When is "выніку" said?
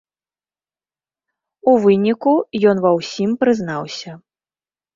1.85-2.33